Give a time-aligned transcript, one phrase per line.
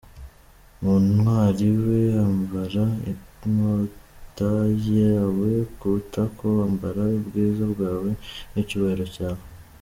[0.85, 2.83] Wa ntwari we, ambara
[3.45, 4.51] inkota
[4.95, 8.09] yawe ku itako, Ambara ubwiza bwawe
[8.51, 9.43] n’icyubahiro cyawe.